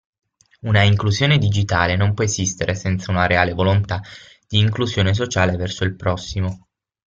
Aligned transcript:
Una 0.61 0.81
inclusione 0.83 1.37
digitale 1.37 1.95
non 1.95 2.15
può 2.15 2.23
esistere 2.23 2.73
senza 2.73 3.11
una 3.11 3.27
reale 3.27 3.53
volontà 3.53 4.01
di 4.47 4.57
inclusione 4.57 5.13
sociale 5.13 5.55
verso 5.57 5.83
il 5.83 5.95
prossimo. 5.95 6.67